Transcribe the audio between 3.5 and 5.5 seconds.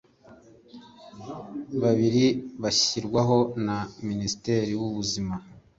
na minisitiri w ubuzima